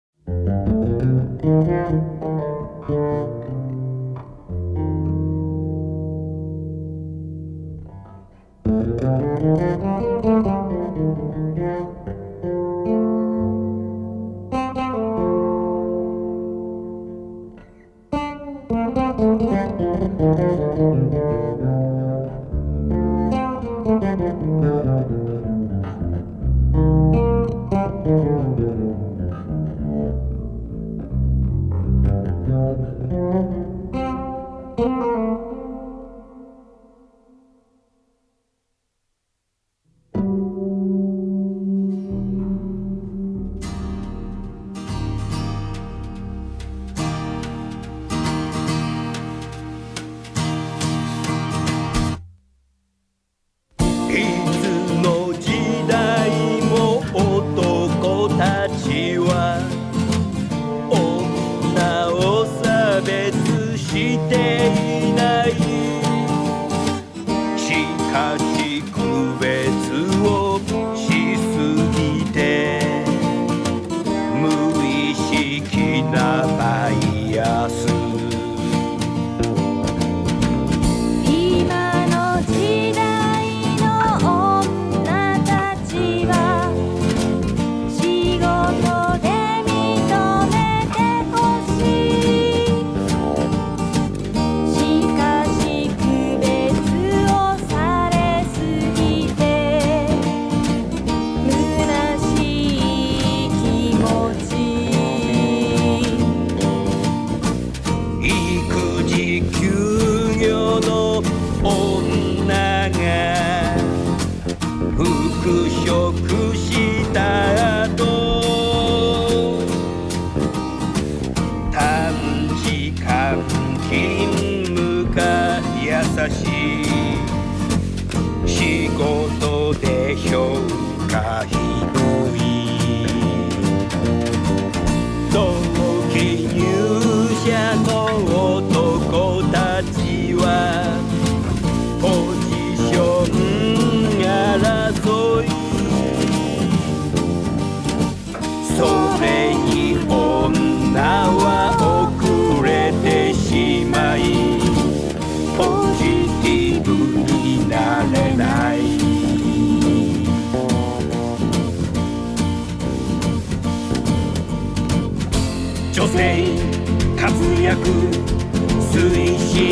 [169.59, 169.67] 推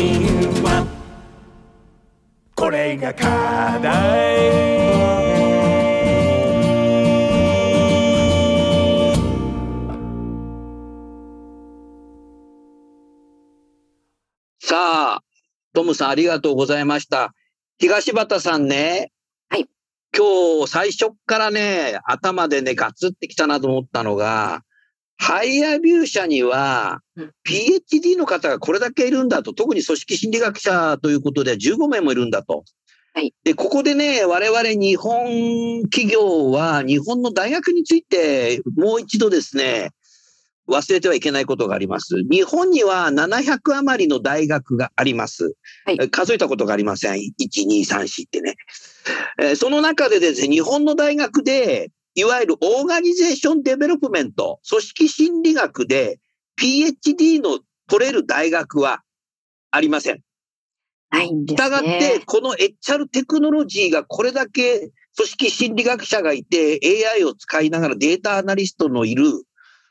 [0.51, 0.85] 進は
[2.55, 4.67] これが課題
[14.59, 14.75] さ
[15.19, 15.21] あ、
[15.73, 17.33] トムさんありがとうございました。
[17.77, 19.13] 東畑さんね。
[19.47, 19.69] はい。
[20.13, 24.63] 今日最初っからね、頭でね、ガツってきたなと思ったのが、
[25.17, 32.63] ハイヤービュー社にはうん PhD の方がこれだけいるんだと、特に組織心理学者ということで15名もいるんだと。
[33.13, 39.91] はいで、ここでね、我々日本企業は日本の大学についてもう一度ですね、
[40.67, 42.15] 忘れてはいけないことがあります。
[42.29, 45.55] 日本には700余りの大学があります。
[45.85, 47.15] はいえー数えたことがありません。
[47.15, 47.21] 1、
[47.67, 48.55] 2、3、4ってね。
[49.39, 56.19] えーその中でですね、日本の大学で、いわゆる organization development、組織心理学で
[56.59, 59.03] PhD の取れる大学は
[59.69, 60.21] ありません。
[61.11, 62.23] ないんですしたがってね、。
[62.25, 66.79] この HR テクノロジーがこれだけ組織心理学者がいて、
[67.15, 69.27] AI を使いながらデータアナリストのいる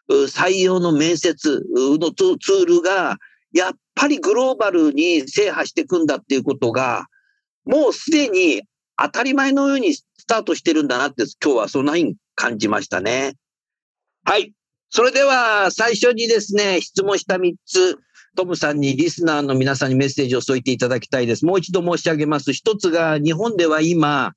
[0.08, 3.18] う採用の面接のツツールが、
[3.52, 7.06] やっぱりグローバルに制覇していくんだっていうことが、
[7.64, 8.62] もうすでに
[8.96, 9.94] 当たり前のように
[10.26, 13.34] スタートしてるんだなって、今日はそんなふうに感じましたね。
[14.24, 14.52] はい。
[14.90, 17.96] それでは最初にですね、質問した3つ、
[18.34, 21.46] トムさんにリスナーの皆さんにメッセージを添えていただきたいです。
[21.46, 22.52] もう一度申し上げます。
[22.52, 24.32] 一つが日本では今、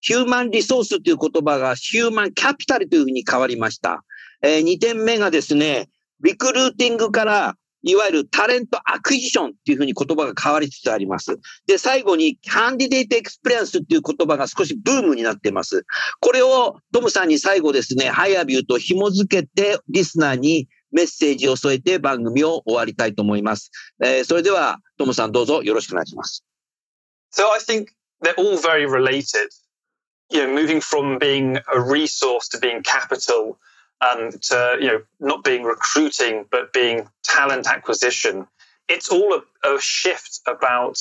[0.00, 4.04] ヒューマンリソースという言葉がヒューマンキャピタルというふうに変わりました。
[4.42, 5.90] えー、2点目がですね、
[6.22, 7.56] リクルーティングから
[7.90, 11.38] いわゆる talent acquisition っていうふうに言葉が変わりつつあります。
[11.66, 15.86] で、最後に candidate experience っていう言葉が少しブームになっています。
[16.20, 23.70] これをトムさんに最後ですね、 HireVue と紐付けてリスナーにメッセージを添えて番組を終わりたいと思います。
[24.02, 26.44] えーそれではトムさんどうぞよろしくお願いします。
[27.32, 27.88] So I think
[28.22, 29.48] they're all very related.
[30.30, 33.58] You know, moving from being a resource to being capital,
[34.00, 38.46] um, to you know not being recruiting but being talent acquisition.
[38.88, 40.98] It's all a, a shift about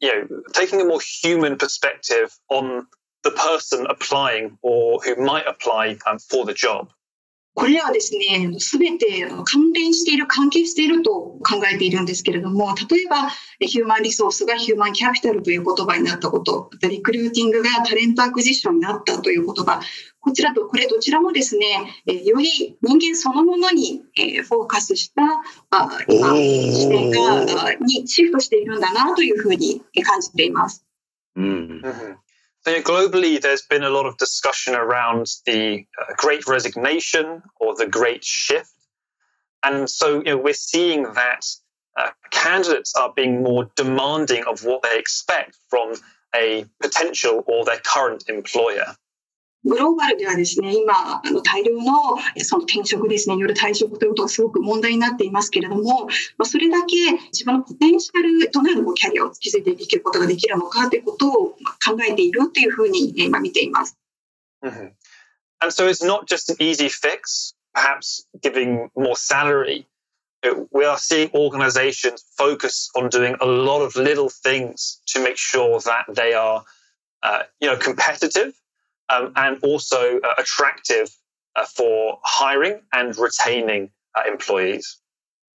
[0.00, 2.86] you know taking a more human perspective on
[3.22, 6.88] the person applying or who might apply um, for the job.
[7.56, 19.80] これはですね、すべて関連している、関係していると考えているんですけれども、例えば、ヒューマンリソースがヒューマンキャピタルという言葉になったこと、リクルーティングがタレントアクジションになったという言葉、
[20.24, 25.22] こちらと、これどちらもですね、えーより人間そのものに、えーフォーカスした、
[25.70, 30.82] あ今、視点が、あにシフトしているんだなというふうにえー感じています。
[31.36, 31.82] うん。
[31.84, 32.16] Mhm.
[32.64, 37.74] So yeah, globally, there's been a lot of discussion around the uh, Great Resignation or
[37.76, 38.72] the Great Shift,
[39.62, 41.44] and so you know we're seeing that
[41.98, 45.92] uh, candidates are being more demanding of what they expect from
[46.34, 48.96] a potential or their current employer.
[49.64, 56.06] グローバルではですね、今、あの大量のその転職ですね、による退職ということがすごく問題になっていますけれども、
[56.36, 56.96] まあ、それだけ
[57.32, 61.32] 自分のポテンシャルとなるこうキャリアを築いていくことができるのかということを
[61.84, 63.96] 考えているというふうに今見ています。
[64.62, 64.92] Mhm.
[65.60, 69.86] And so it's not just an easy fix, perhaps giving more salary.
[70.72, 75.80] We are seeing organizations focus on doing a lot of little things to make sure
[75.80, 76.64] that they are,
[77.22, 78.52] uh, you know, competitive
[79.10, 81.08] um, and also uh, attractive
[81.56, 85.00] uh, for hiring and retaining uh, employees.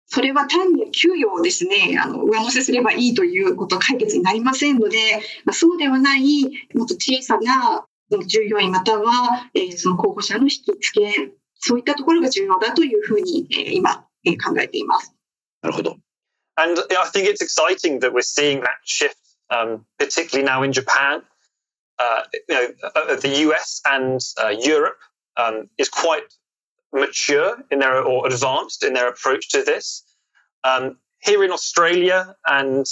[0.08, 4.98] それは単に給与をですね、あの上乗せすればいいということ解決になりませんので、
[5.44, 6.44] まあ、そうではない、
[6.74, 7.84] もっと小さな
[8.26, 15.12] 従業員または、えーその候補者の引き付け、そういったところが重要だというふうに、えー今、えー考えています。
[15.62, 15.96] なるほど。
[16.58, 19.16] And I think it's exciting that we're seeing that shift
[19.50, 21.22] um, particularly now in Japan.
[21.98, 24.98] Uh, you know, uh, the US and uh, Europe
[25.36, 26.24] um, is quite
[26.92, 30.02] mature in their or advanced in their approach to this.
[30.64, 32.86] Um, here in Australia and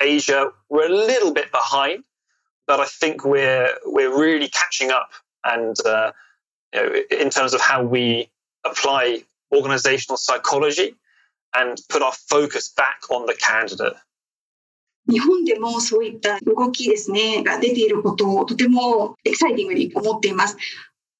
[0.00, 2.04] Asia, we're a little bit behind,
[2.66, 5.10] but I think we're we're really catching up.
[5.44, 6.12] And uh,
[6.74, 8.30] you know, in terms of how we
[8.64, 9.22] apply
[9.54, 10.94] organizational psychology
[11.54, 13.94] and put our focus back on the candidate.
[15.08, 20.56] 日本でもそういった動きですね、が出ていることをとてもエキサイティングに思っています。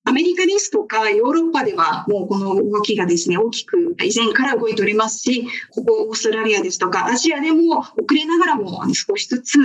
[0.04, 9.58] アメリカですとかヨーロッパではもうこの動きがですね、大きく以前から動いておりますし、ここオーストラリアですとかアジアでも遅れながらも少しずつ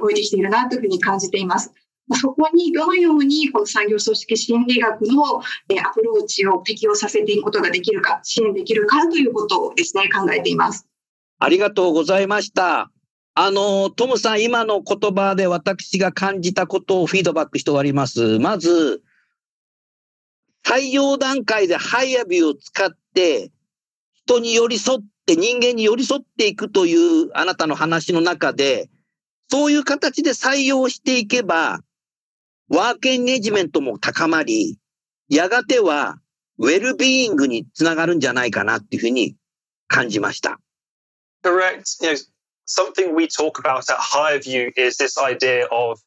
[0.00, 1.72] 動いてきているなというふうに感じています。
[2.14, 5.42] そこにどのようにこの産業組織心理学のア
[5.92, 10.86] プローチを適用させていくことができるか、支援できるかということをですね、考えています。
[11.38, 12.90] ありがとうございました。
[13.38, 18.38] あの、トムさん、今の言葉で私が感じたことをフィードバックして終わります。
[18.38, 19.02] まず、
[20.64, 23.52] 採用段階でハイアビューを使って、
[24.24, 28.88] 人に寄り添って、人間に寄り添っていくというあなたの話の中で、
[29.50, 31.80] そういう形で採用していけば、
[32.70, 34.78] ワークエンゲージメントも高まり、
[35.28, 36.18] やがては
[36.56, 39.36] ウェルビーイングにつながるんじゃないかなっていうふうに
[39.88, 40.58] 感じました。
[41.42, 42.02] Correct.
[42.02, 42.35] You know,
[42.66, 46.00] something we talk about at Higher View is this idea of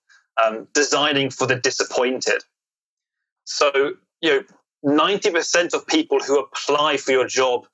[0.43, 2.43] um, designing for the disappointed.
[3.45, 4.43] So, you know,
[4.86, 7.66] 90% of people who apply for your job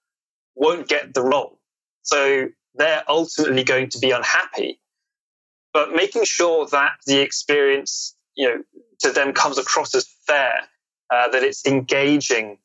[0.55, 1.59] won't get the role.
[2.03, 4.79] So they're ultimately going to be unhappy.
[5.73, 8.63] But making sure that the experience, you know,
[9.01, 10.61] to them comes across as fair,
[11.13, 12.57] uh, that it's engaging,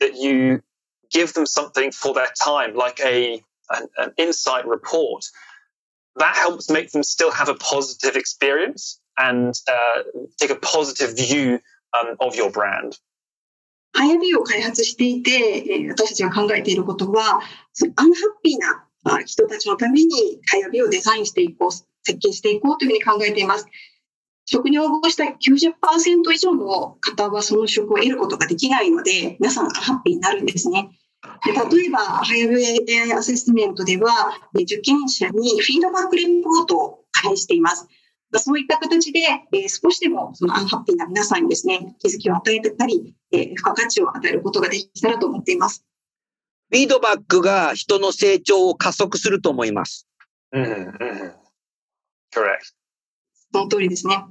[0.00, 0.62] that you
[1.10, 5.24] give them something for their time, like a an, an insight report,
[6.16, 10.02] that helps make them still have a positive experience and uh,
[10.38, 11.60] take a positive view
[11.98, 12.98] um, of your brand.
[13.96, 17.40] ハイアビーを開発していて、え、私たちが考えていることは、
[17.72, 23.66] そのアンハッピーな人たちのために HireVue をデザインしていこう、設計していこうというふうに考えています。
[24.46, 30.90] 職に応募した90%以上の方はその職を得ることができないので、皆さんアンハッピーになるんですね。
[31.44, 37.86] で例えば、ハイアビ AI アセスメントでは、受験者にフィードバックレポートを返しています。
[38.38, 39.20] そういった形で、
[39.52, 45.84] えー、少しでもそのアンハッピーな皆さんにですね、気づきを与えたり、えー、付加価値を与えることができたらと思っています。
[46.70, 50.08] フィードバックが人の成長を加速すると思います。
[50.52, 50.70] うん、うん。
[52.34, 52.74] correct.
[53.52, 54.24] その通りですね。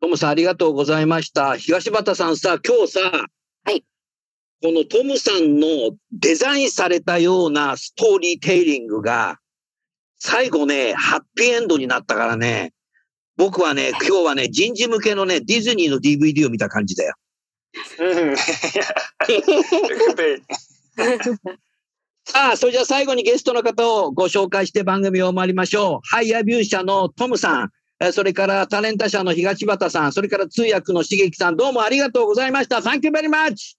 [0.00, 1.56] トムさんありがとうございました。
[1.56, 3.00] 東畑さんさ、今日さ、
[3.64, 3.84] はい。
[4.60, 5.68] このトムさんの
[6.10, 9.38] デザインされたようなストーリーテイリングが、
[10.18, 12.72] 最後ね、ハッピーエンドになったからね、
[13.36, 17.14] 僕はね、今日はね、人事向けのね、ディズニーの DVD を見た感じだよ。
[22.24, 26.08] さあ、それじゃあ最後にゲストの方をご紹介して番組を終わりましょう。
[26.08, 27.70] ハイアビュー社のトムさん、
[28.12, 32.78] それからタレンタ社の東畑さん、それから通訳の茂樹さん、どうもありがとうございました。
[32.78, 33.78] Thank you very much!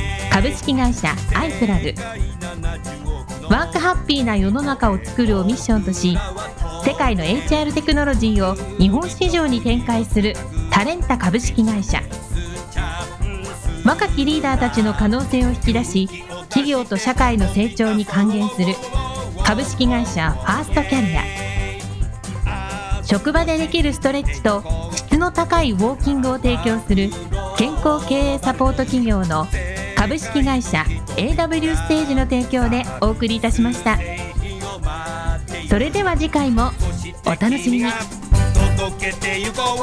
[0.31, 1.93] 株式会社アイプラグ。
[3.49, 6.17] ワークハッピーな世の中を作るをミッションとし
[6.85, 10.33] 世界の HR テクノロジーを日本市場に展開する
[10.71, 12.01] タレンタ株式会社。
[13.83, 16.07] 若きリーダーたちの可能性を引き出し
[16.43, 18.73] 企業と社会の成長に還元する
[19.43, 21.23] 株式会社ファーストキャリア。
[23.03, 24.63] 職場でできるストレッチと
[24.95, 27.09] 質の高いウォーキングを提供する
[27.57, 29.45] 健康経営サポート企業の
[30.01, 30.83] 株式会社
[31.15, 33.99] AW ステージの提供でお送りいたしました。
[35.69, 36.71] それでは次回も
[37.23, 37.91] お楽しみに。
[38.79, 39.81] 届けてゆこう。